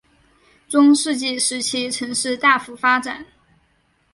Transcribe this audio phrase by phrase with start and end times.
[0.67, 3.23] 中世纪时期城市大幅发展。